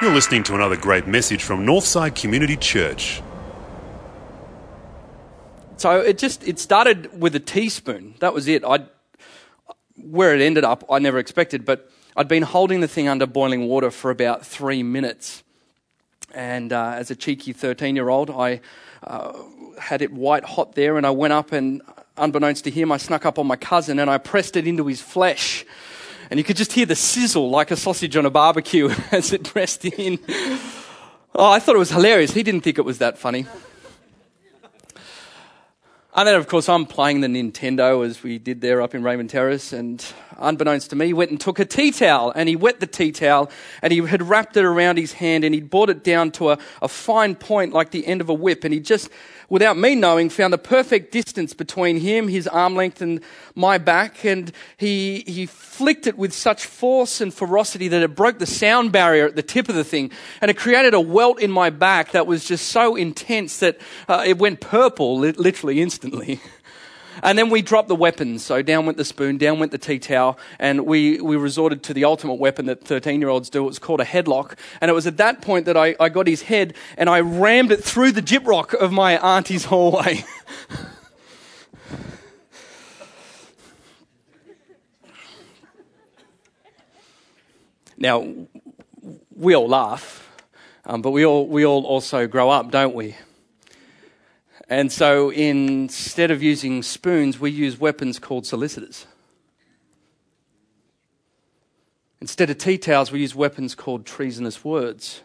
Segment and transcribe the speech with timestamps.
[0.00, 3.22] You're listening to another great message from Northside Community Church.
[5.76, 8.14] So it just it started with a teaspoon.
[8.18, 8.64] That was it.
[8.64, 8.86] I
[9.96, 13.68] where it ended up, I never expected, but I'd been holding the thing under boiling
[13.68, 15.42] water for about three minutes.
[16.34, 18.60] And uh, as a cheeky 13 year old, I
[19.04, 19.32] uh,
[19.78, 21.82] had it white hot there, and I went up and,
[22.16, 25.00] unbeknownst to him, I snuck up on my cousin and I pressed it into his
[25.00, 25.64] flesh.
[26.30, 29.44] And you could just hear the sizzle like a sausage on a barbecue as it
[29.44, 30.18] pressed in.
[31.34, 32.32] Oh, I thought it was hilarious.
[32.32, 33.46] He didn't think it was that funny.
[36.14, 39.30] And then, of course, I'm playing the Nintendo as we did there up in Raymond
[39.30, 39.72] Terrace.
[39.72, 40.04] And
[40.36, 43.12] unbeknownst to me, he went and took a tea towel and he wet the tea
[43.12, 43.50] towel
[43.80, 46.58] and he had wrapped it around his hand and he'd brought it down to a,
[46.82, 48.64] a fine point like the end of a whip.
[48.64, 49.08] And he just
[49.52, 53.20] without me knowing, found the perfect distance between him, his arm length, and
[53.54, 54.24] my back.
[54.24, 58.92] And he, he flicked it with such force and ferocity that it broke the sound
[58.92, 60.10] barrier at the tip of the thing.
[60.40, 63.78] And it created a welt in my back that was just so intense that
[64.08, 66.40] uh, it went purple literally instantly.
[67.22, 68.44] And then we dropped the weapons.
[68.44, 71.94] So down went the spoon, down went the tea towel, and we, we resorted to
[71.94, 73.64] the ultimate weapon that 13 year olds do.
[73.64, 74.56] It was called a headlock.
[74.80, 77.70] And it was at that point that I, I got his head and I rammed
[77.72, 80.24] it through the gyprock of my auntie's hallway.
[87.96, 88.26] now,
[89.34, 90.30] we all laugh,
[90.84, 93.16] um, but we all, we all also grow up, don't we?
[94.72, 99.04] And so instead of using spoons, we use weapons called solicitors.
[102.22, 105.20] Instead of tea towels, we use weapons called treasonous words.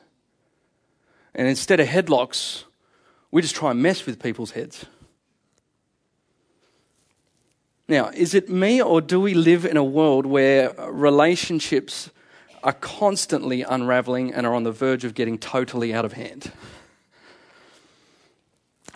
[1.33, 2.65] And instead of headlocks,
[3.31, 4.85] we just try and mess with people's heads.
[7.87, 12.09] Now, is it me or do we live in a world where relationships
[12.63, 16.51] are constantly unraveling and are on the verge of getting totally out of hand?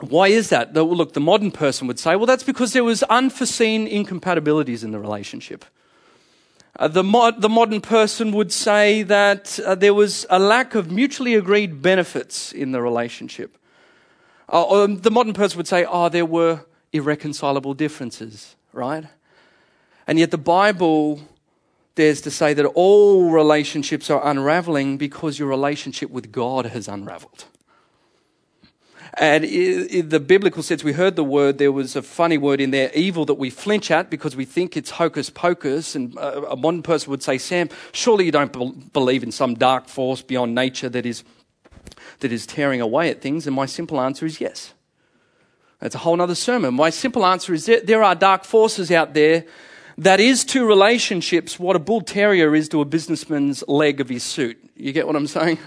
[0.01, 0.73] Why is that?
[0.73, 4.99] Look, the modern person would say, well, that's because there was unforeseen incompatibilities in the
[4.99, 5.63] relationship.
[6.79, 10.91] Uh, the, mod, the modern person would say that uh, there was a lack of
[10.91, 13.57] mutually agreed benefits in the relationship.
[14.49, 19.05] Uh, the modern person would say, oh, there were irreconcilable differences, right?
[20.07, 21.21] And yet the Bible
[21.95, 27.45] dares to say that all relationships are unraveling because your relationship with God has unraveled.
[29.15, 32.71] And in the biblical sense, we heard the word, there was a funny word in
[32.71, 35.95] there, evil, that we flinch at because we think it's hocus pocus.
[35.95, 39.89] And uh, a modern person would say, Sam, surely you don't believe in some dark
[39.89, 41.25] force beyond nature that is,
[42.19, 43.47] that is tearing away at things.
[43.47, 44.73] And my simple answer is yes.
[45.79, 46.75] That's a whole other sermon.
[46.75, 49.45] My simple answer is that there are dark forces out there
[49.97, 54.23] that is to relationships what a bull terrier is to a businessman's leg of his
[54.23, 54.57] suit.
[54.75, 55.59] You get what I'm saying?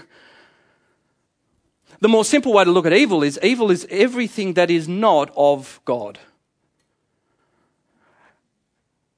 [2.01, 5.31] The more simple way to look at evil is evil is everything that is not
[5.35, 6.19] of God.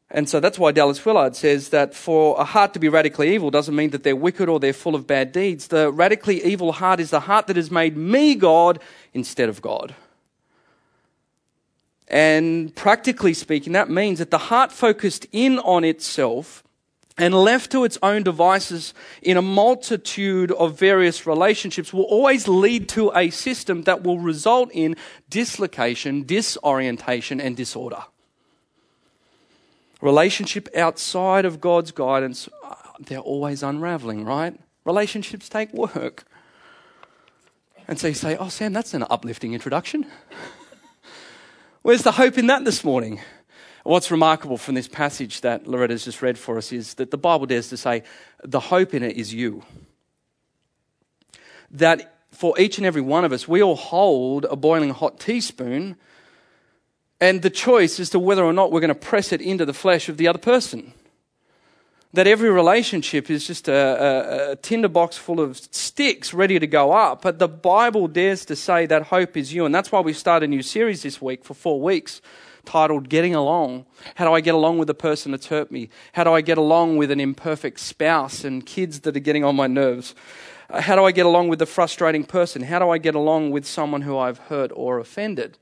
[0.09, 3.51] And so that's why Dallas Willard says that for a heart to be radically evil
[3.51, 5.67] doesn't mean that they're wicked or they're full of bad deeds.
[5.67, 8.79] The radically evil heart is the heart that has made me God
[9.13, 9.93] instead of God.
[12.07, 16.63] And practically speaking, that means that the heart focused in on itself
[17.17, 22.87] and left to its own devices in a multitude of various relationships will always lead
[22.89, 24.95] to a system that will result in
[25.29, 28.03] dislocation, disorientation, and disorder.
[29.99, 34.55] Relationship outside of God's guidance, uh, they're always unraveling, right?
[34.85, 36.25] Relationships take work.
[37.87, 40.05] And so you say, Oh, Sam, that's an uplifting introduction.
[41.81, 43.21] Where's the hope in that this morning?
[43.87, 47.45] What's remarkable from this passage that Loretta's just read for us is that the Bible
[47.45, 48.03] dares to say
[48.43, 49.63] the hope in it is you.
[51.71, 55.95] That for each and every one of us, we all hold a boiling hot teaspoon,
[57.21, 59.73] and the choice as to whether or not we're going to press it into the
[59.73, 60.91] flesh of the other person.
[62.11, 66.91] That every relationship is just a, a, a tinderbox full of sticks ready to go
[66.91, 67.21] up.
[67.21, 69.65] But the Bible dares to say that hope is you.
[69.65, 72.21] And that's why we start a new series this week for four weeks
[72.67, 73.85] titled Getting Along.
[74.15, 75.89] How do I get along with the person that's hurt me?
[76.13, 79.55] How do I get along with an imperfect spouse and kids that are getting on
[79.55, 80.13] my nerves?
[80.69, 82.61] Uh, how do I get along with the frustrating person?
[82.61, 85.57] How do I get along with someone who I've hurt or offended?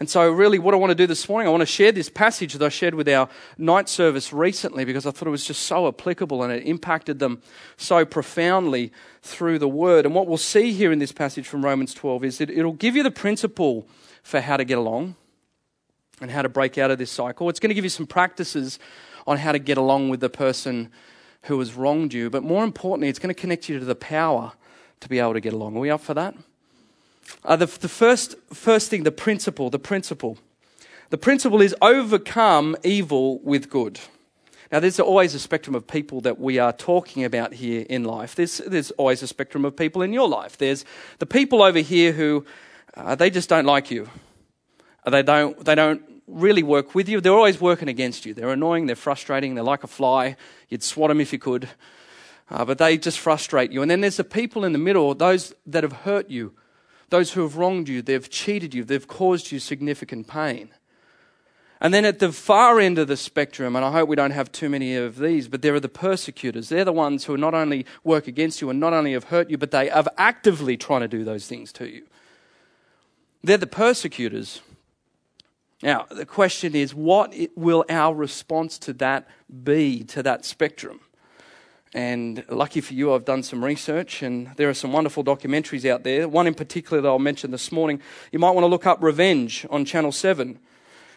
[0.00, 2.08] And so, really, what I want to do this morning, I want to share this
[2.08, 5.62] passage that I shared with our night service recently because I thought it was just
[5.62, 7.40] so applicable and it impacted them
[7.76, 8.90] so profoundly
[9.22, 10.06] through the word.
[10.06, 12.96] And what we'll see here in this passage from Romans 12 is that it'll give
[12.96, 13.86] you the principle
[14.24, 15.14] for how to get along
[16.22, 17.48] and how to break out of this cycle.
[17.48, 18.78] It's going to give you some practices
[19.26, 20.90] on how to get along with the person
[21.42, 22.30] who has wronged you.
[22.30, 24.52] But more importantly, it's going to connect you to the power
[25.00, 25.76] to be able to get along.
[25.76, 26.34] Are we up for that?
[27.44, 30.38] Uh, the, the first, first thing, the principle, the principle.
[31.10, 34.00] The principle is overcome evil with good.
[34.70, 38.34] Now, there's always a spectrum of people that we are talking about here in life.
[38.34, 40.56] There's, there's always a spectrum of people in your life.
[40.56, 40.84] There's
[41.18, 42.46] the people over here who
[42.94, 44.08] uh, they just don't like you.
[45.04, 47.20] They don't, they don't really work with you.
[47.20, 48.34] They're always working against you.
[48.34, 50.36] They're annoying, they're frustrating, they're like a fly.
[50.68, 51.68] You'd swat them if you could.
[52.50, 53.82] Uh, but they just frustrate you.
[53.82, 56.52] And then there's the people in the middle, those that have hurt you,
[57.08, 60.70] those who have wronged you, they've cheated you, they've caused you significant pain.
[61.80, 64.52] And then at the far end of the spectrum, and I hope we don't have
[64.52, 66.68] too many of these, but there are the persecutors.
[66.68, 69.58] They're the ones who not only work against you and not only have hurt you,
[69.58, 72.04] but they are actively trying to do those things to you.
[73.42, 74.60] They're the persecutors.
[75.82, 79.26] Now, the question is, what will our response to that
[79.64, 81.00] be, to that spectrum?
[81.92, 86.04] And lucky for you, I've done some research, and there are some wonderful documentaries out
[86.04, 86.28] there.
[86.28, 88.00] One in particular that I'll mention this morning.
[88.30, 90.58] You might want to look up Revenge on Channel 7.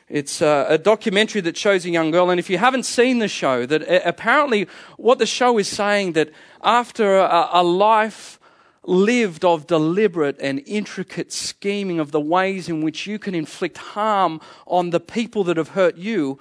[0.10, 3.28] It's a, a documentary that shows a young girl, and if you haven't seen the
[3.28, 4.68] show, that uh, apparently
[4.98, 6.32] what the show is saying that
[6.64, 8.40] after a life
[8.88, 14.40] lived of deliberate and intricate scheming of the ways in which you can inflict harm
[14.68, 16.40] on the people that have hurt you,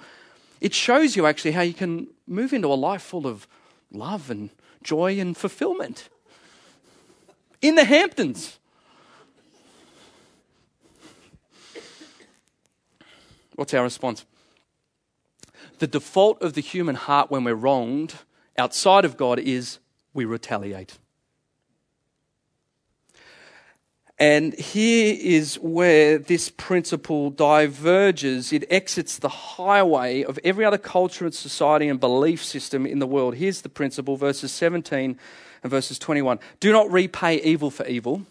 [0.61, 3.47] it shows you actually how you can move into a life full of
[3.91, 4.49] love and
[4.83, 6.09] joy and fulfillment.
[7.61, 8.59] In the Hamptons.
[13.55, 14.25] What's our response?
[15.79, 18.15] The default of the human heart when we're wronged
[18.57, 19.79] outside of God is
[20.13, 20.97] we retaliate.
[24.17, 28.53] And here is where this principle diverges.
[28.53, 33.07] It exits the highway of every other culture and society and belief system in the
[33.07, 33.35] world.
[33.35, 35.19] Here's the principle, verses 17
[35.63, 36.39] and verses 21.
[36.61, 38.21] Do not repay evil for evil.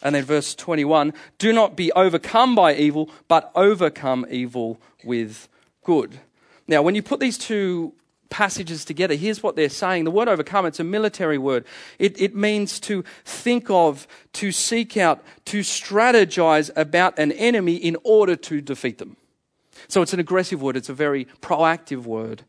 [0.00, 5.48] And then verse 21 Do not be overcome by evil, but overcome evil with
[5.82, 6.20] good.
[6.68, 7.94] Now, when you put these two
[8.32, 10.04] passages together, here's what they're saying.
[10.04, 11.66] The word overcome, it's a military word.
[11.98, 17.98] It, it means to think of, to seek out, to strategize about an enemy in
[18.04, 19.18] order to defeat them.
[19.86, 22.44] So it's an aggressive word, it's a very proactive word.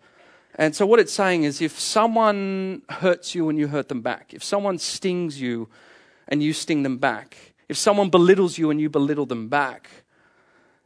[0.55, 4.33] And so what it's saying is if someone hurts you and you hurt them back,
[4.33, 5.67] if someone stings you
[6.29, 9.89] and you sting them back, if someone belittles you and you belittle them back,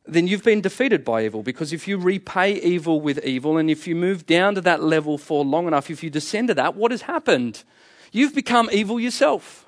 [0.08, 1.44] then you've been defeated by evil.
[1.44, 5.18] Because if you repay evil with evil, and if you move down to that level
[5.18, 7.64] for long enough, if you descend to that, what has happened?
[8.12, 9.66] You've become evil yourself.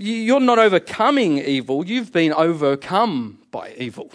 [0.00, 4.12] You're not overcoming evil, you've been overcome by evil.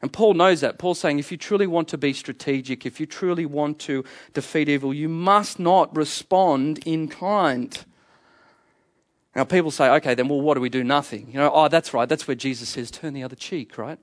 [0.00, 0.78] And Paul knows that.
[0.78, 4.68] Paul's saying if you truly want to be strategic, if you truly want to defeat
[4.68, 7.84] evil, you must not respond in kind.
[9.36, 10.82] Now, people say, okay, then, well, what do we do?
[10.82, 11.28] Nothing.
[11.28, 12.08] You know, oh, that's right.
[12.08, 13.98] That's where Jesus says, turn the other cheek, right?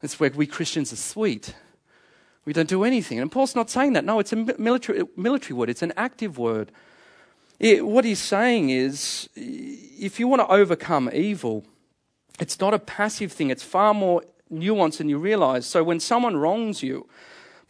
[0.00, 1.54] That's where we Christians are sweet.
[2.44, 3.20] We don't do anything.
[3.20, 4.04] And Paul's not saying that.
[4.04, 6.72] No, it's a military, military word, it's an active word.
[7.60, 11.64] It, what he's saying is if you want to overcome evil,
[12.40, 15.64] it's not a passive thing, it's far more nuanced than you realize.
[15.64, 17.08] So when someone wrongs you,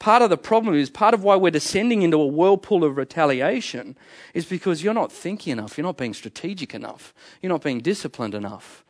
[0.03, 3.97] part of the problem is part of why we're descending into a whirlpool of retaliation
[4.35, 8.35] is because you're not thinking enough, you're not being strategic enough, you're not being disciplined
[8.35, 8.85] enough.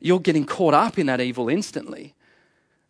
[0.00, 2.14] You're getting caught up in that evil instantly.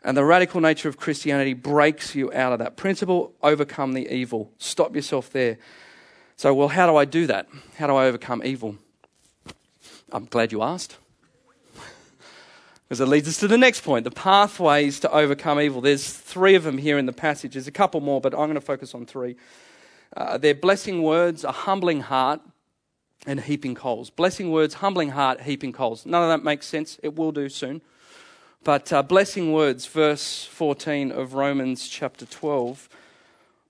[0.04, 4.52] And the radical nature of Christianity breaks you out of that principle overcome the evil.
[4.58, 5.58] Stop yourself there.
[6.36, 7.48] So, well, how do I do that?
[7.76, 8.76] How do I overcome evil?
[10.12, 10.96] I'm glad you asked.
[12.88, 15.80] Because it leads us to the next point the pathways to overcome evil.
[15.82, 17.52] There's three of them here in the passage.
[17.52, 19.36] There's a couple more, but I'm going to focus on three.
[20.16, 22.40] Uh, they're blessing words, a humbling heart,
[23.26, 24.08] and heaping coals.
[24.08, 26.06] Blessing words, humbling heart, heaping coals.
[26.06, 26.98] None of that makes sense.
[27.02, 27.82] It will do soon.
[28.64, 32.88] But uh, blessing words, verse 14 of Romans chapter 12.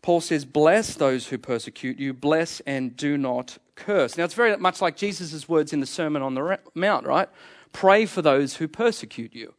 [0.00, 4.16] Paul says, Bless those who persecute you, bless and do not curse.
[4.16, 7.28] Now, it's very much like Jesus' words in the Sermon on the Mount, right?
[7.72, 9.54] Pray for those who persecute you.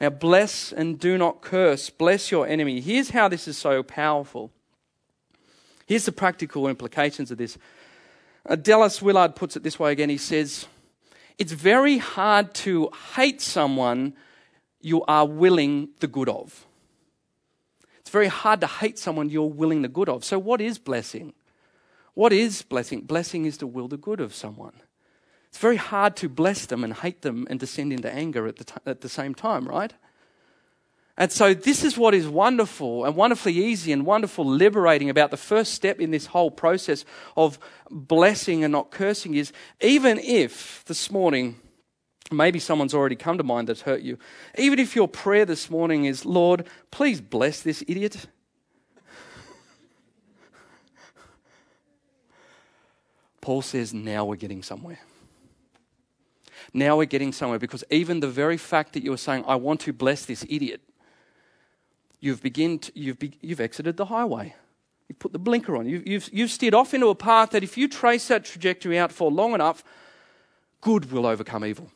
[0.00, 1.90] Now, bless and do not curse.
[1.90, 2.80] Bless your enemy.
[2.80, 4.50] Here's how this is so powerful.
[5.86, 7.58] Here's the practical implications of this.
[8.48, 10.08] Uh, Dallas Willard puts it this way again.
[10.08, 10.66] He says,
[11.36, 14.14] It's very hard to hate someone
[14.80, 16.66] you are willing the good of.
[17.98, 20.24] It's very hard to hate someone you're willing the good of.
[20.24, 21.34] So, what is blessing?
[22.14, 23.02] What is blessing?
[23.02, 24.80] Blessing is to will the good of someone.
[25.50, 28.64] It's very hard to bless them and hate them and descend into anger at the,
[28.64, 29.92] t- at the same time, right?
[31.16, 35.36] And so, this is what is wonderful and wonderfully easy and wonderful liberating about the
[35.36, 37.04] first step in this whole process
[37.36, 37.58] of
[37.90, 39.52] blessing and not cursing is
[39.82, 41.56] even if this morning,
[42.30, 44.18] maybe someone's already come to mind that's hurt you,
[44.56, 48.26] even if your prayer this morning is, Lord, please bless this idiot.
[53.40, 55.00] Paul says, now we're getting somewhere.
[56.72, 59.92] Now we're getting somewhere because even the very fact that you're saying, I want to
[59.92, 60.80] bless this idiot,
[62.20, 64.54] you've, begin to, you've, be, you've exited the highway.
[65.08, 65.86] You've put the blinker on.
[65.86, 69.10] You've, you've, you've steered off into a path that if you trace that trajectory out
[69.10, 69.82] for long enough,
[70.80, 71.90] good will overcome evil.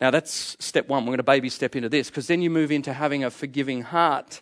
[0.00, 1.02] Now, that's step one.
[1.02, 3.82] We're going to baby step into this because then you move into having a forgiving
[3.82, 4.40] heart.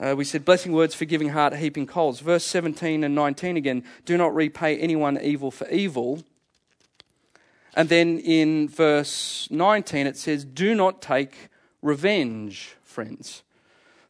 [0.00, 2.20] Uh, we said, blessing words, forgiving heart, heaping coals.
[2.20, 6.22] Verse 17 and 19 again do not repay anyone evil for evil.
[7.74, 11.48] And then in verse 19 it says, do not take
[11.80, 13.42] revenge friends.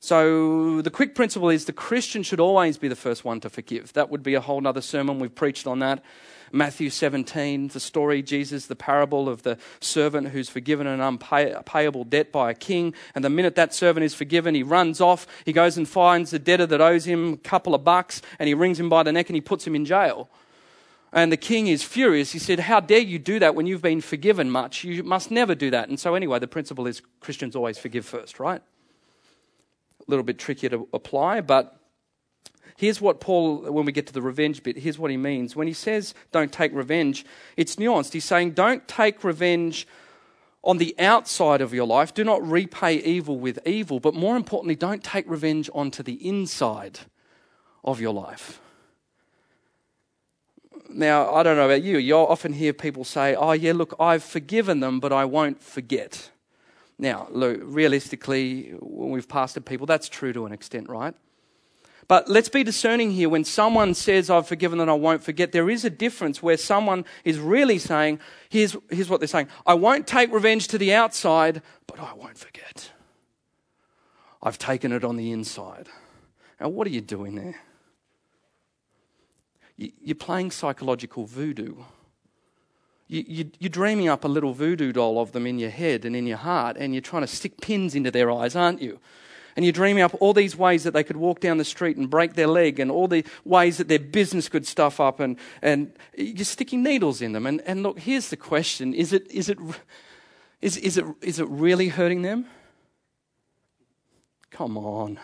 [0.00, 3.92] So the quick principle is the Christian should always be the first one to forgive.
[3.92, 5.20] That would be a whole other sermon.
[5.20, 6.02] We've preached on that.
[6.50, 12.30] Matthew 17, the story, Jesus, the parable of the servant who's forgiven an unpayable debt
[12.32, 12.94] by a king.
[13.14, 15.26] And the minute that servant is forgiven, he runs off.
[15.46, 18.54] He goes and finds the debtor that owes him a couple of bucks and he
[18.54, 20.28] wrings him by the neck and he puts him in jail.
[21.12, 22.32] And the king is furious.
[22.32, 24.82] He said, How dare you do that when you've been forgiven much?
[24.84, 25.88] You must never do that.
[25.88, 28.62] And so, anyway, the principle is Christians always forgive first, right?
[30.06, 31.76] a little bit trickier to apply, but
[32.76, 35.54] here's what Paul, when we get to the revenge bit, here's what he means.
[35.54, 37.24] When he says don't take revenge,
[37.56, 38.12] it's nuanced.
[38.12, 39.86] He's saying don't take revenge
[40.64, 42.14] on the outside of your life.
[42.14, 47.00] Do not repay evil with evil, but more importantly, don't take revenge onto the inside
[47.84, 48.60] of your life.
[50.94, 54.22] Now, I don't know about you, you'll often hear people say, Oh, yeah, look, I've
[54.22, 56.30] forgiven them, but I won't forget.
[56.98, 61.14] Now, realistically, when we've pastored people, that's true to an extent, right?
[62.08, 63.28] But let's be discerning here.
[63.28, 67.04] When someone says, I've forgiven and I won't forget, there is a difference where someone
[67.24, 71.62] is really saying, here's, here's what they're saying I won't take revenge to the outside,
[71.86, 72.90] but I won't forget.
[74.42, 75.88] I've taken it on the inside.
[76.60, 77.56] Now, what are you doing there?
[79.76, 81.76] You're playing psychological voodoo
[83.12, 86.26] you, are dreaming up a little voodoo doll of them in your head and in
[86.26, 88.98] your heart, and you're trying to stick pins into their eyes, aren't you?
[89.54, 92.08] And you're dreaming up all these ways that they could walk down the street and
[92.08, 95.92] break their leg, and all the ways that their business could stuff up, and, and
[96.16, 97.44] you're sticking needles in them.
[97.46, 99.58] And, and look, here's the question is it, is, it,
[100.62, 102.46] is, is, it, is it really hurting them?
[104.50, 105.20] Come on.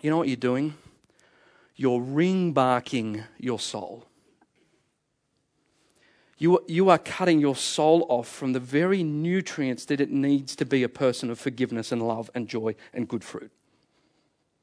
[0.00, 0.74] You know what you're doing?
[1.76, 4.06] You're ring barking your soul.
[6.38, 10.64] You, you are cutting your soul off from the very nutrients that it needs to
[10.64, 13.52] be a person of forgiveness and love and joy and good fruit.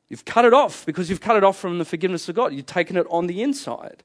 [0.09, 2.53] You've cut it off because you've cut it off from the forgiveness of God.
[2.53, 4.03] You've taken it on the inside.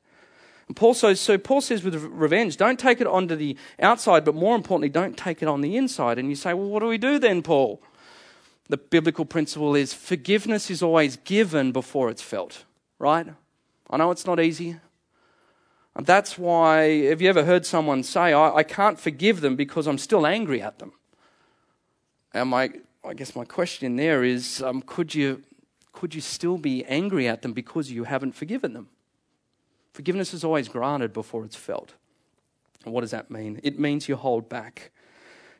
[0.69, 4.35] And Paul says, so Paul says with revenge, don't take it onto the outside, but
[4.35, 6.19] more importantly, don't take it on the inside.
[6.19, 7.83] And you say, well, what do we do then, Paul?
[8.69, 12.65] The biblical principle is forgiveness is always given before it's felt,
[12.99, 13.27] right?
[13.91, 14.77] I know it's not easy.
[15.97, 19.87] And that's why, have you ever heard someone say, I, I can't forgive them because
[19.87, 20.93] I'm still angry at them?
[22.33, 22.73] And my,
[23.05, 25.43] I guess my question there is um, could, you,
[25.93, 28.89] could you still be angry at them because you haven't forgiven them?
[29.93, 31.95] Forgiveness is always granted before it's felt.
[32.85, 33.61] And what does that mean?
[33.63, 34.91] It means you hold back.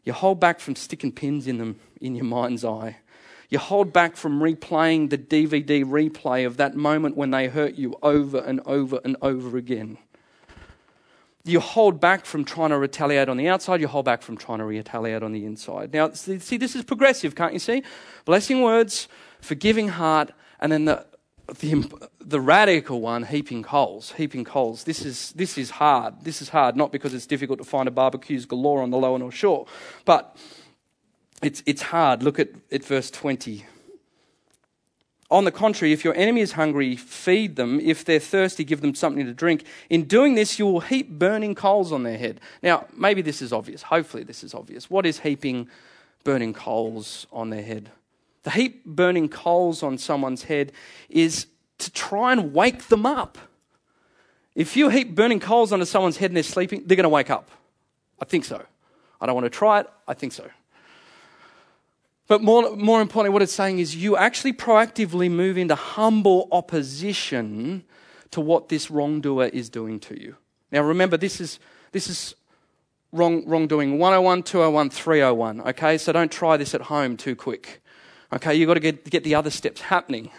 [0.03, 2.97] You hold back from sticking pins in them in your mind's eye.
[3.51, 7.97] You hold back from replaying the DVD replay of that moment when they hurt you
[8.03, 9.99] over and over and over again
[11.45, 14.59] you hold back from trying to retaliate on the outside, you hold back from trying
[14.59, 15.93] to retaliate on the inside.
[15.93, 17.83] Now, see, this is progressive, can't you see?
[18.25, 19.09] Blessing words,
[19.41, 21.07] forgiving heart, and then the,
[21.61, 24.13] the, the radical one, heaping coals.
[24.13, 24.85] Heaping coals.
[24.85, 26.15] This is, this is hard.
[26.23, 29.19] This is hard, not because it's difficult to find a barbecues galore on the lower
[29.19, 29.67] north shore,
[30.07, 30.35] but
[31.43, 32.23] it's, it's hard.
[32.23, 33.65] Look at, at verse 20.
[35.31, 37.81] On the contrary, if your enemy is hungry, feed them.
[37.81, 39.65] If they're thirsty, give them something to drink.
[39.91, 42.41] In doing this, you will heap burning coals on their head.
[42.63, 43.83] Now, maybe this is obvious.
[43.83, 44.91] Hopefully, this is obvious.
[44.91, 45.69] What is heaping
[46.25, 47.91] burning coals on their head?
[48.45, 50.73] The heap burning coals on someone's head
[51.09, 51.47] is
[51.79, 53.39] to try and wake them up.
[54.55, 57.31] If you heap burning coals onto someone's head and they're sleeping, they're going to wake
[57.31, 57.51] up.
[58.21, 58.63] I think so.
[59.21, 59.87] I don't want to try it.
[60.07, 60.49] I think so.
[62.27, 67.85] But more, more importantly, what it's saying is you actually proactively move into humble opposition
[68.31, 70.37] to what this wrongdoer is doing to you.
[70.73, 71.59] Now remember, this is,
[71.93, 72.35] this is
[73.13, 75.61] wrong, wrongdoing 101, 201, 301.
[75.61, 77.83] Okay, so don't try this at home too quick.
[78.33, 80.31] Okay, you've got to get, get the other steps happening.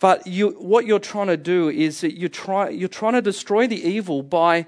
[0.00, 3.66] But you, what you're trying to do is that you try, you're trying to destroy
[3.66, 4.66] the evil by,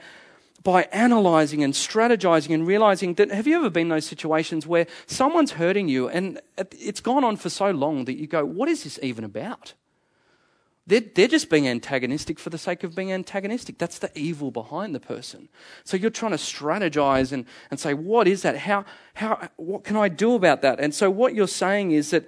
[0.63, 4.87] by analyzing and strategizing and realizing that have you ever been in those situations where
[5.07, 8.85] someone's hurting you and it's gone on for so long that you go, what is
[8.85, 9.73] this even about?
[10.87, 13.79] They're, they're just being antagonistic for the sake of being antagonistic.
[13.79, 15.49] That's the evil behind the person.
[15.85, 18.59] So you're trying to strategize and, and say, what is that?
[18.59, 20.81] How, how, what can I do about that?
[20.81, 22.27] And so what you're saying is that,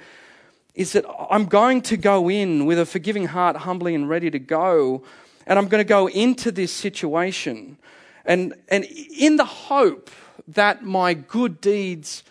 [0.74, 4.38] is that I'm going to go in with a forgiving heart, humbly and ready to
[4.38, 5.02] go.
[5.46, 7.78] And I'm going to go into this situation.
[8.24, 10.10] And, and in the hope
[10.48, 12.22] that my good deeds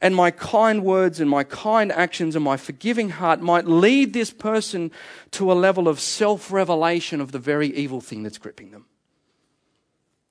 [0.00, 4.30] and my kind words and my kind actions and my forgiving heart might lead this
[4.30, 4.90] person
[5.32, 8.86] to a level of self revelation of the very evil thing that's gripping them.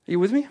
[0.06, 0.48] Are you with me?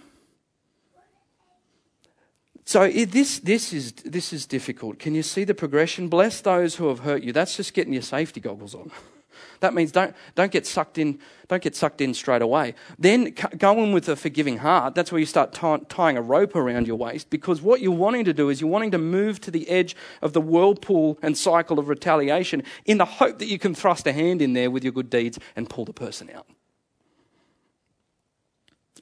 [2.64, 5.00] So it, this, this, is, this is difficult.
[5.00, 6.10] Can you see the progression?
[6.10, 7.32] Bless those who have hurt you.
[7.32, 8.92] That's just getting your safety goggles on.
[9.60, 12.76] That means don't, don't get sucked in, don't get sucked in straight away.
[13.00, 14.96] Then go in with a forgiving heart.
[14.96, 18.26] That's where you start t- tying a rope around your waist because what you're wanting
[18.26, 21.80] to do is you're wanting to move to the edge of the whirlpool and cycle
[21.80, 24.94] of retaliation in the hope that you can thrust a hand in there with your
[24.94, 26.48] good deeds and pull the person out.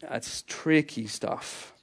[0.01, 1.73] That's tricky stuff.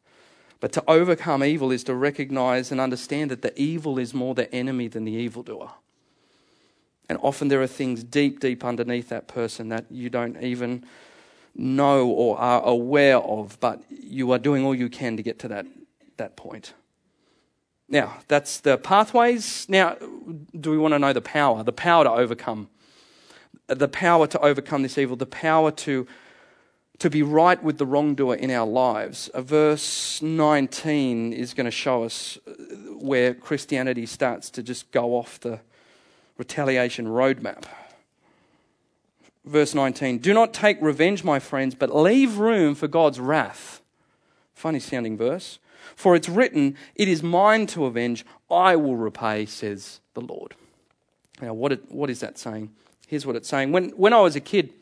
[0.61, 4.53] But to overcome evil is to recognize and understand that the evil is more the
[4.55, 5.71] enemy than the evildoer.
[7.09, 10.85] And often there are things deep, deep underneath that person that you don't even
[11.55, 15.49] know or are aware of, but you are doing all you can to get to
[15.49, 15.67] that,
[16.17, 16.75] that point.
[17.89, 19.69] Now, that's the pathways.
[19.69, 19.97] Now,
[20.59, 21.63] do we want to know the power?
[21.63, 22.69] The power to overcome.
[23.67, 26.07] The power to overcome this evil, the power to,
[26.99, 29.29] to be right with the wrongdoer in our lives.
[29.29, 32.39] Uh, verse 19 is going to show us
[32.99, 35.61] where Christianity starts to just go off the,
[36.43, 37.63] retaliation roadmap.
[39.45, 43.81] Verse 19 Do not take revenge, my friends, but leave room for God's wrath.
[44.53, 45.61] Funny sounding verse.
[45.95, 50.57] For it's written, It is mine to avenge, I will repay, says the Lord.
[51.41, 52.73] Now, what, it, what is that saying?
[53.07, 53.71] Here's what it's saying.
[53.71, 54.73] When, when I was a kid,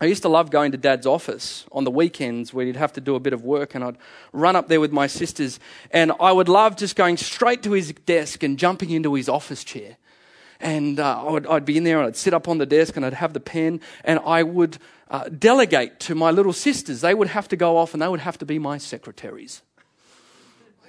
[0.00, 3.00] I used to love going to dad's office on the weekends where he'd have to
[3.00, 3.98] do a bit of work, and I'd
[4.32, 5.60] run up there with my sisters,
[5.92, 9.62] and I would love just going straight to his desk and jumping into his office
[9.62, 9.96] chair
[10.62, 13.04] and uh, I'd, I'd, be in there and I'd sit up on the desk and
[13.04, 14.78] I'd have the pen and I would
[15.10, 17.00] uh, delegate to my little sisters.
[17.00, 19.62] They would have to go off and they would have to be my secretaries.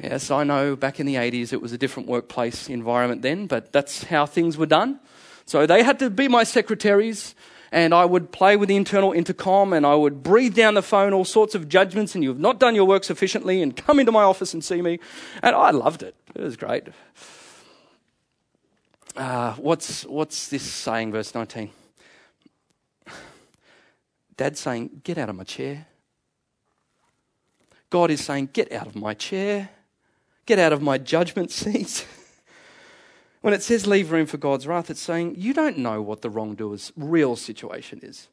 [0.02, 3.74] Yes, I know back in the 80s it was a different workplace environment then, but
[3.74, 5.00] that's how things were done.
[5.46, 7.36] So they had to be my secretaries
[7.72, 11.14] and I would play with the internal intercom and I would breathe down the phone
[11.14, 14.24] all sorts of judgments and you've not done your work sufficiently and come into my
[14.24, 15.00] office and see me.
[15.42, 16.16] And I loved it.
[16.36, 16.88] It was great
[19.16, 21.70] uh, what's, what's this saying, verse 19?
[24.36, 25.88] Dad's saying, Get out of my chair.
[27.90, 29.70] God is saying, Get out of my chair.
[30.46, 32.08] Get out of my judgment seat.
[33.42, 36.30] when it says leave room for God's wrath, it's saying, You don't know what the
[36.30, 38.30] wrongdoer's real situation is.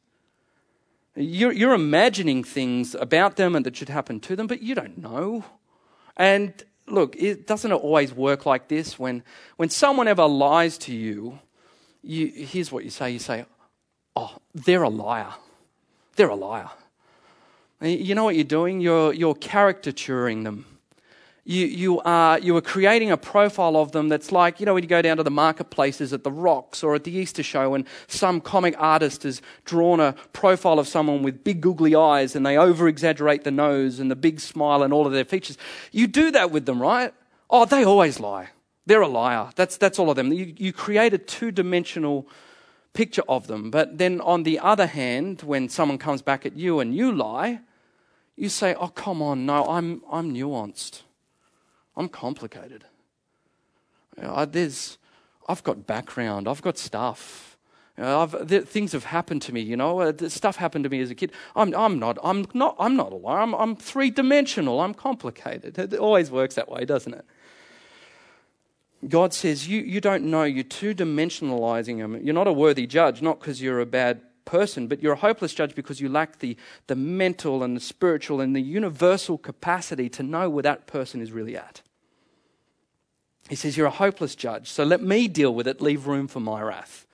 [1.15, 4.97] You're, you're imagining things about them and that should happen to them, but you don't
[4.97, 5.43] know.
[6.15, 8.99] And look, it, doesn't it always work like this?
[8.99, 9.23] When,
[9.57, 11.39] when someone ever lies to you,
[12.03, 13.45] you, here's what you say you say,
[14.15, 15.33] Oh, they're a liar.
[16.15, 16.69] They're a liar.
[17.81, 18.81] You know what you're doing?
[18.81, 20.65] You're, you're caricaturing them
[21.43, 24.83] you, you, are, you are creating a profile of them that's like, you know, when
[24.83, 27.87] you go down to the marketplaces at the Rocks or at the Easter show and
[28.07, 32.57] some comic artist has drawn a profile of someone with big googly eyes and they
[32.57, 35.57] over exaggerate the nose and the big smile and all of their features.
[35.91, 37.11] You do that with them, right?
[37.49, 38.49] Oh, they always lie.
[38.85, 39.49] They're a liar.
[39.55, 40.31] That's, that's all of them.
[40.31, 42.27] You, you create a two dimensional
[42.93, 43.71] picture of them.
[43.71, 47.61] But then on the other hand, when someone comes back at you and you lie,
[48.35, 51.01] you say, oh, come on, no, I'm, I'm nuanced.
[51.95, 52.85] I'm complicated.
[54.21, 54.97] I, there's,
[55.47, 57.57] I've got background, I've got stuff.
[57.97, 59.99] I've, there, things have happened to me, you know.
[59.99, 61.31] Uh, stuff happened to me as a kid.
[61.55, 62.17] I'm, I'm not.
[62.23, 62.75] I'm not.
[62.79, 63.41] I'm not a liar.
[63.41, 64.79] I'm, I'm three dimensional.
[64.79, 65.77] I'm complicated.
[65.77, 67.25] It always works that way, doesn't it?
[69.07, 70.43] God says you, you don't know.
[70.43, 72.23] You're two dimensionalizing them.
[72.23, 75.53] You're not a worthy judge, not because you're a bad person, but you're a hopeless
[75.53, 80.23] judge because you lack the, the mental and the spiritual and the universal capacity to
[80.23, 81.81] know where that person is really at.
[83.49, 86.41] He says, You're a hopeless judge, so let me deal with it, leave room for
[86.41, 87.07] my wrath.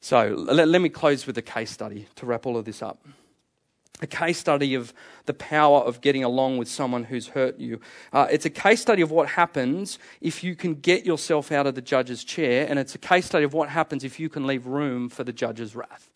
[0.00, 2.98] So let, let me close with a case study to wrap all of this up.
[4.02, 4.92] a case study of
[5.26, 7.80] the power of getting along with someone who's hurt you.
[8.12, 11.76] Uh, it's a case study of what happens if you can get yourself out of
[11.76, 14.66] the judge's chair, and it's a case study of what happens if you can leave
[14.66, 16.10] room for the judge's wrath.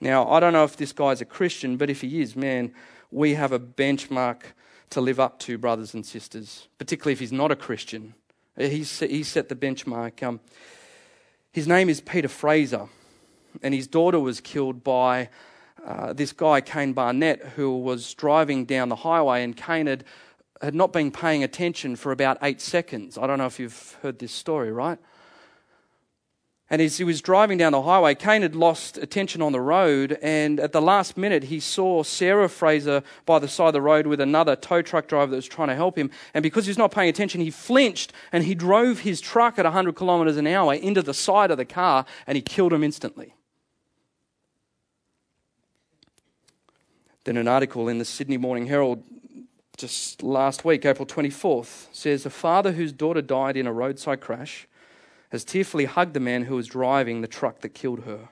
[0.00, 2.72] Now, I don't know if this guy's a Christian, but if he is, man,
[3.10, 4.42] we have a benchmark
[4.90, 8.14] to live up to, brothers and sisters, particularly if he's not a Christian.
[8.56, 10.22] He set the benchmark.
[10.22, 10.40] Um,
[11.52, 12.88] his name is Peter Fraser,
[13.62, 15.30] and his daughter was killed by
[15.84, 20.04] uh, this guy, Cain Barnett, who was driving down the highway, and Cain had,
[20.60, 23.16] had not been paying attention for about eight seconds.
[23.18, 24.98] I don't know if you've heard this story, right?
[26.70, 30.18] And as he was driving down the highway, Cain had lost attention on the road,
[30.20, 34.06] and at the last minute, he saw Sarah Fraser by the side of the road
[34.06, 36.10] with another tow truck driver that was trying to help him.
[36.34, 39.64] And because he was not paying attention, he flinched and he drove his truck at
[39.64, 43.34] 100 kilometres an hour into the side of the car, and he killed him instantly.
[47.24, 49.02] Then an article in the Sydney Morning Herald
[49.78, 54.66] just last week, April 24th, says a father whose daughter died in a roadside crash
[55.30, 58.28] has tearfully hugged the man who was driving the truck that killed her.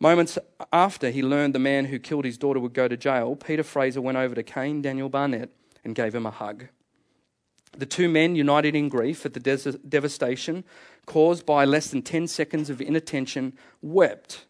[0.00, 0.38] Moments
[0.72, 4.00] after he learned the man who killed his daughter would go to jail, Peter Fraser
[4.00, 5.50] went over to Cain Daniel Barnett
[5.84, 6.68] and gave him a hug.
[7.76, 10.64] The two men, united in grief at the des- devastation
[11.06, 14.46] caused by less than 10 seconds of inattention, wept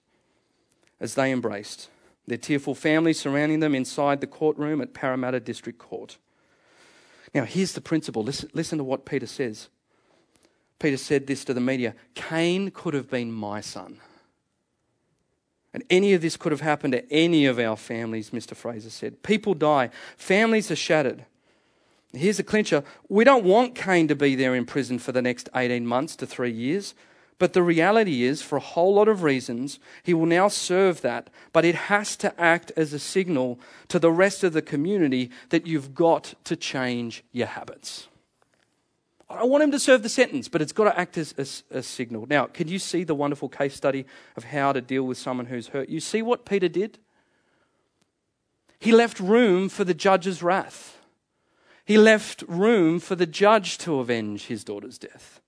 [1.01, 1.89] as they embraced
[2.29, 6.19] their tearful families surrounding them inside the courtroom at Parramatta District Court.
[7.35, 8.23] Now, here's the principle.
[8.23, 9.69] Listen, listen to what Peter says.
[10.79, 13.99] Peter said this to the media Cain could have been my son.
[15.75, 18.57] And any of this could have happened to any of our families, Mr.
[18.57, 19.23] Fraser said.
[19.23, 21.25] People die, families are shattered.
[22.13, 25.49] Here's a clincher we don't want Cain to be there in prison for the next
[25.55, 26.95] 18 months to three years.
[27.39, 31.31] But the reality is, for a whole lot of reasons, he will now serve that.
[31.53, 35.65] But it has to act as a signal to the rest of the community that
[35.65, 38.09] you've got to change your habits.
[39.31, 42.27] I want him to serve the sentence, but it's got to act as a, signal.
[42.29, 45.69] Now, can you see the wonderful case study of how to deal with someone who's
[45.69, 46.01] hurt you?
[46.01, 46.99] See what Peter did?
[48.79, 50.99] He left room for the judge's wrath.
[51.85, 55.41] He left room for the judge to avenge his daughter's death.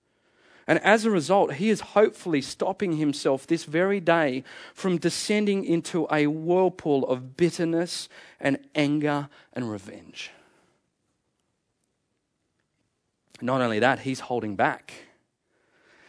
[0.67, 6.07] And as a result, he is hopefully stopping himself this very day from descending into
[6.13, 10.31] a whirlpool of bitterness and anger and revenge.
[13.43, 14.93] Not only that, he's holding back.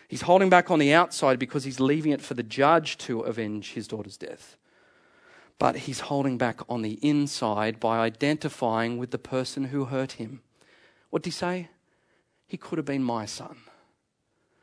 [0.07, 3.73] He's holding back on the outside because he's leaving it for the judge to avenge
[3.73, 4.57] his daughter's death.
[5.57, 10.41] But he's holding back on the inside by identifying with the person who hurt him.
[11.11, 11.69] What did he say?
[12.47, 13.57] He could have been my son.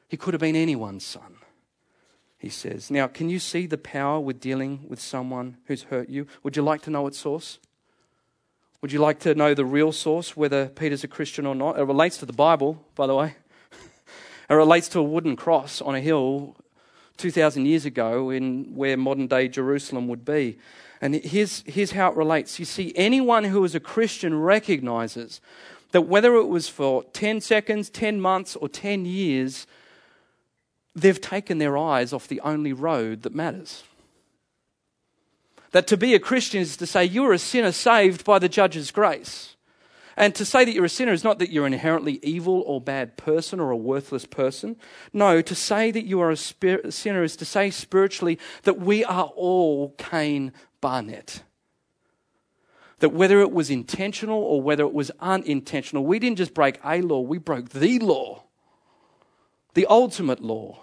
[0.09, 1.37] He could have been anyone's son,
[2.37, 2.91] he says.
[2.91, 6.27] Now, can you see the power with dealing with someone who's hurt you?
[6.43, 7.59] Would you like to know its source?
[8.81, 11.79] Would you like to know the real source, whether Peter's a Christian or not?
[11.79, 13.35] It relates to the Bible, by the way.
[14.51, 16.55] it relates to a wooden cross on a hill
[17.17, 20.59] 2,000 years ago in where modern day Jerusalem would be.
[21.01, 22.61] And here's, here's how it relates.
[22.61, 25.41] You see, anyone who is a Christian recognizes
[25.91, 29.67] that whether it was for 10 seconds, 10 months, or 10 years,
[30.95, 33.83] they've taken their eyes off the only road that matters.
[35.73, 38.91] That to be a Christian is to say you're a sinner saved by the judge's
[38.91, 39.57] grace.
[40.19, 43.17] And to say that you're a sinner is not that you're inherently evil or bad
[43.17, 44.75] person or a worthless person.
[45.13, 49.27] No, to say that you are a, sinner is to say spiritually that we are
[49.37, 51.45] all Cain Barnett.
[52.99, 57.01] That whether it was intentional or whether it was unintentional, we didn't just break a
[57.01, 58.43] law, we broke the law,
[59.75, 60.81] the ultimate law.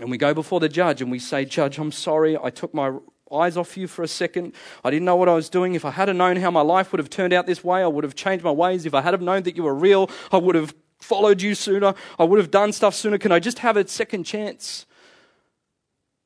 [0.00, 2.96] And we go before the judge and we say, Judge, I'm sorry, I took my
[3.34, 4.54] eyes off you for a second.
[4.84, 5.74] I didn't know what I was doing.
[5.74, 8.04] If I had known how my life would have turned out this way, I would
[8.04, 8.86] have changed my ways.
[8.86, 11.94] If I had known that you were real, I would have followed you sooner.
[12.18, 13.18] I would have done stuff sooner.
[13.18, 14.86] Can I just have a second chance?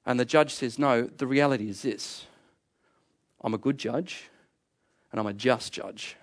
[0.06, 2.26] And the judge says, No, the reality is this
[3.42, 4.30] I'm a good judge
[5.10, 6.16] and I'm a just judge.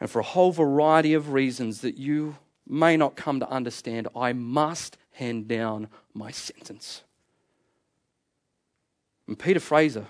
[0.00, 4.32] And for a whole variety of reasons that you may not come to understand, I
[4.32, 7.02] must hand down my sentence.
[9.30, 10.06] And Peter Fraser,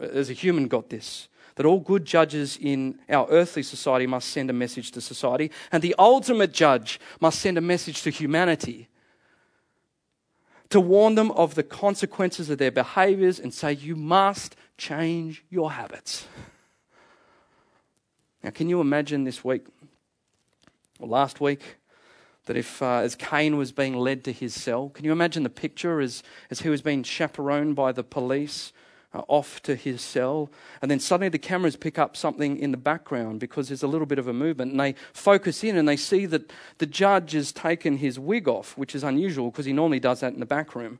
[0.00, 4.50] as a human, got this that all good judges in our earthly society must send
[4.50, 8.88] a message to society, and the ultimate judge must send a message to humanity
[10.68, 15.70] to warn them of the consequences of their behaviors and say, You must change your
[15.70, 16.26] habits.
[18.42, 19.66] Now, can you imagine this week
[20.98, 21.76] or last week
[22.50, 25.48] that if, uh, as Cain was being led to his cell, can you imagine the
[25.48, 28.72] picture as, as he was being chaperoned by the police
[29.14, 30.50] uh, off to his cell?
[30.82, 34.04] And then suddenly the cameras pick up something in the background because there's a little
[34.04, 37.52] bit of a movement, and they focus in and they see that the judge has
[37.52, 40.74] taken his wig off, which is unusual because he normally does that in the back
[40.74, 40.98] room.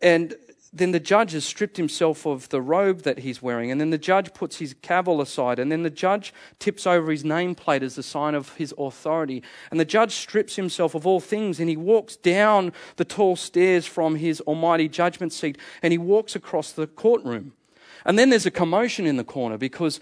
[0.00, 0.34] And
[0.76, 3.98] then the judge has stripped himself of the robe that he's wearing, and then the
[3.98, 8.02] judge puts his gavel aside, and then the judge tips over his nameplate as a
[8.02, 9.42] sign of his authority.
[9.70, 13.86] And the judge strips himself of all things, and he walks down the tall stairs
[13.86, 17.52] from his almighty judgment seat, and he walks across the courtroom.
[18.06, 19.98] And then there's a commotion in the corner because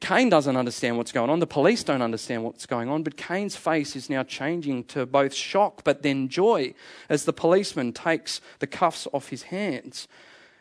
[0.00, 1.38] Cain doesn't understand what's going on.
[1.38, 3.04] The police don't understand what's going on.
[3.04, 6.74] But Cain's face is now changing to both shock but then joy
[7.08, 10.08] as the policeman takes the cuffs off his hands.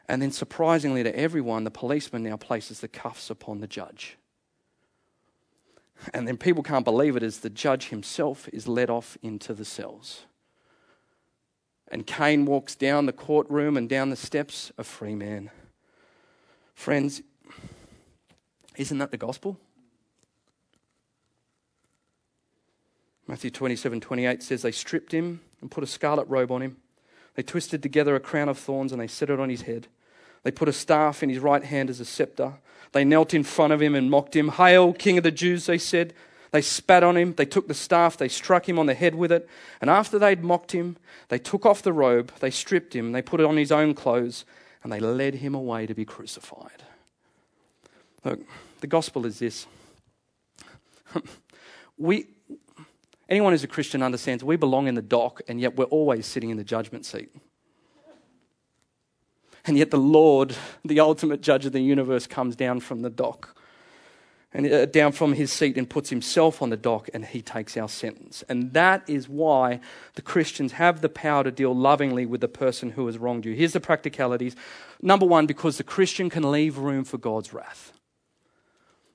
[0.07, 4.17] And then, surprisingly to everyone, the policeman now places the cuffs upon the judge.
[6.13, 9.65] And then people can't believe it as the judge himself is led off into the
[9.65, 10.25] cells.
[11.87, 15.49] And Cain walks down the courtroom and down the steps a free man.
[16.75, 17.21] Friends,
[18.77, 19.59] isn't that the gospel?
[23.27, 26.77] Matthew 27 28 says, They stripped him and put a scarlet robe on him.
[27.35, 29.87] They twisted together a crown of thorns and they set it on his head.
[30.43, 32.55] They put a staff in his right hand as a scepter.
[32.91, 34.49] They knelt in front of him and mocked him.
[34.49, 36.13] Hail, King of the Jews, they said.
[36.51, 37.33] They spat on him.
[37.33, 38.17] They took the staff.
[38.17, 39.49] They struck him on the head with it.
[39.81, 40.97] And after they'd mocked him,
[41.29, 42.31] they took off the robe.
[42.39, 43.13] They stripped him.
[43.13, 44.45] They put it on his own clothes
[44.83, 46.83] and they led him away to be crucified.
[48.23, 48.41] Look,
[48.81, 49.65] the gospel is this.
[51.97, 52.27] we,
[53.29, 56.49] anyone who's a Christian understands we belong in the dock, and yet we're always sitting
[56.49, 57.29] in the judgment seat.
[59.65, 63.55] And yet the Lord, the ultimate judge of the universe, comes down from the dock
[64.53, 67.75] and uh, down from his seat and puts himself on the dock and he takes
[67.75, 68.43] our sentence.
[68.47, 69.79] And that is why
[70.13, 73.53] the Christians have the power to deal lovingly with the person who has wronged you.
[73.53, 74.55] Here's the practicalities.
[75.01, 77.93] Number one, because the Christian can leave room for God's wrath.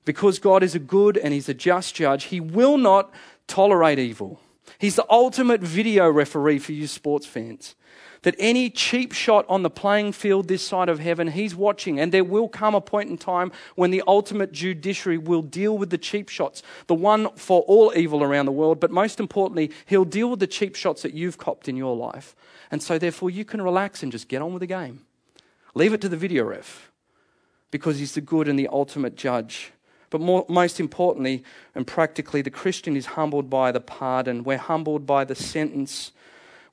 [0.03, 3.11] Because God is a good and he's a just judge, he will not
[3.47, 4.41] tolerate evil.
[4.77, 7.75] He's the ultimate video referee for you sports fans
[8.23, 11.99] that any cheap shot on the playing field this side of heaven, he's watching.
[11.99, 15.89] And there will come a point in time when the ultimate judiciary will deal with
[15.89, 18.79] the cheap shots, the one for all evil around the world.
[18.79, 22.35] But most importantly, he'll deal with the cheap shots that you've copped in your life.
[22.71, 25.05] And so, therefore, you can relax and just get on with the game.
[25.73, 26.91] Leave it to the video ref
[27.71, 29.71] because he's the good and the ultimate judge.
[30.09, 31.43] But more, most importantly
[31.75, 34.43] and practically, the Christian is humbled by the pardon.
[34.43, 36.11] We're humbled by the sentence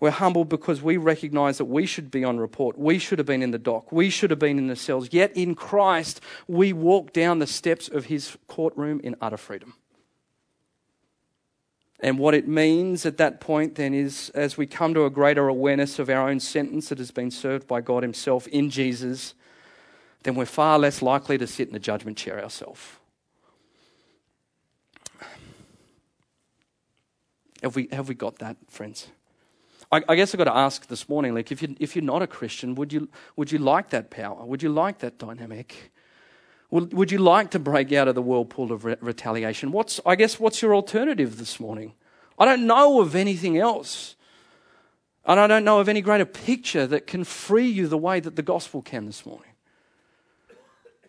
[0.01, 2.79] we're humbled because we recognize that we should be on report.
[2.79, 3.91] We should have been in the dock.
[3.91, 5.09] We should have been in the cells.
[5.13, 9.75] Yet in Christ, we walk down the steps of his courtroom in utter freedom.
[12.01, 15.49] And what it means at that point then is as we come to a greater
[15.49, 19.35] awareness of our own sentence that has been served by God Himself in Jesus,
[20.23, 22.83] then we're far less likely to sit in the judgment chair ourselves.
[27.63, 29.09] Have we, have we got that, friends?
[29.93, 32.23] I, I guess I've got to ask this morning, like, if, you, if you're not
[32.23, 34.45] a Christian, would you, would you like that power?
[34.45, 35.93] Would you like that dynamic?
[36.71, 39.71] Would, would you like to break out of the whirlpool of re- retaliation?
[39.71, 41.95] What's, I guess, what's your alternative this morning?
[42.39, 44.17] I don't know of anything else.
[45.25, 48.37] And I don't know of any greater picture that can free you the way that
[48.37, 49.51] the gospel can this morning.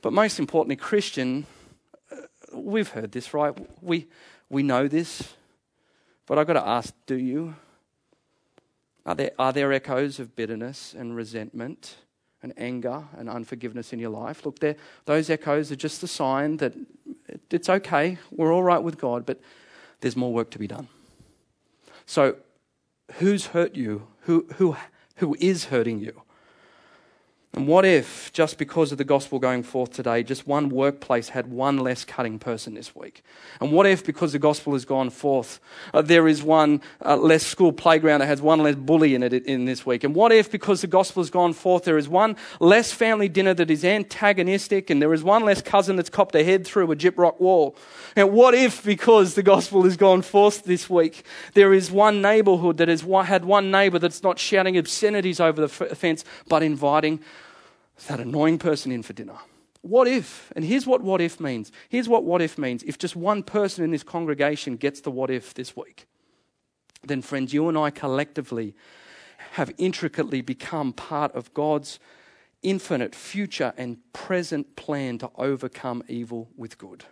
[0.02, 1.46] But most importantly, Christian,
[2.12, 2.16] uh,
[2.54, 3.56] we've heard this, right?
[3.82, 4.08] We,
[4.50, 5.34] we know this.
[6.26, 7.56] But I've got to ask do you?
[9.08, 11.96] Are there, are there echoes of bitterness and resentment
[12.44, 14.46] and anger and unforgiveness in your life?
[14.46, 14.60] Look,
[15.06, 16.74] those echoes are just a sign that
[17.50, 19.40] it's okay, we're all right with God, but
[20.02, 20.90] there's more work to be done.
[22.06, 22.36] So,
[23.14, 24.08] who's hurt you?
[24.22, 24.76] Who, who,
[25.16, 26.22] who is hurting you?
[27.58, 31.48] And what if, just because of the gospel going forth today, just one workplace had
[31.48, 33.24] one less cutting person this week?
[33.60, 35.60] And what if, because the gospel has gone forth,
[35.92, 39.34] uh, there is one uh, less school playground that has one less bully in it
[39.34, 40.04] in this week?
[40.04, 43.56] And what if, because the gospel has gone forth, there is one less family dinner
[43.56, 46.96] that is antagonistic, and there is one less cousin that's copped a head through a
[46.96, 47.76] gyprock wall?
[48.16, 52.78] And what if, because the gospel has gone forth this week, there is one neighborhood
[52.78, 57.20] that has had one neighbor that's not shouting obscenities over the fence, but inviting
[58.06, 59.38] that annoying person in for dinner.
[59.82, 60.52] What if?
[60.56, 61.72] And here's what what if means.
[61.90, 62.84] Here's what what if means.
[62.84, 66.08] If just one person in this congregation gets the what if this week,
[67.04, 68.76] then, friends, you and I collectively
[69.52, 72.00] have intricately become part of God's
[72.64, 77.06] infinite future and present plan to overcome evil with good.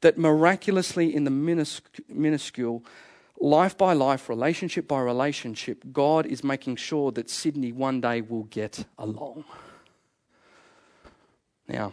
[0.00, 2.84] That miraculously, in the minuscule,
[3.40, 8.44] life by life, relationship by relationship, God is making sure that Sydney one day will
[8.44, 9.44] get along.
[11.68, 11.92] Now,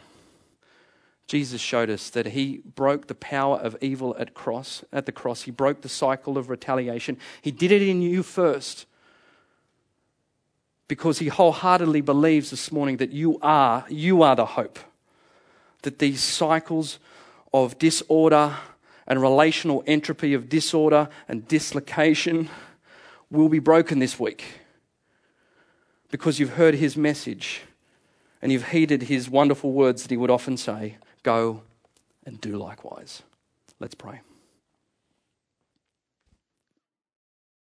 [1.27, 5.43] Jesus showed us that he broke the power of evil at cross at the cross.
[5.43, 7.17] He broke the cycle of retaliation.
[7.41, 8.85] He did it in you first.
[10.87, 14.77] Because he wholeheartedly believes this morning that you are you are the hope.
[15.81, 16.99] That these cycles
[17.51, 18.55] of disorder
[19.07, 22.49] and relational entropy of disorder and dislocation
[23.31, 24.45] will be broken this week.
[26.11, 27.61] Because you've heard his message
[28.41, 31.63] and you've heeded his wonderful words that he would often say Go
[32.25, 33.23] and do likewise.
[33.79, 34.21] Let's pray.